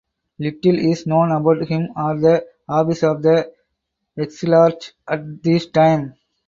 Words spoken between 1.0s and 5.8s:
known about him or the office of the exilarch at this